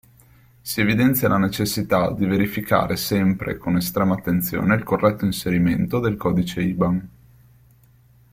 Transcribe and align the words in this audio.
Si 0.61 0.81
evidenzia 0.81 1.27
la 1.27 1.37
necessità 1.37 2.11
di 2.11 2.25
verificare 2.25 2.95
sempre 2.95 3.57
con 3.59 3.75
estrema 3.75 4.15
attenzione 4.15 4.73
il 4.73 4.81
corretto 4.81 5.25
inserimento 5.25 5.99
del 5.99 6.17
codice 6.17 6.61
IBAN. 6.63 7.09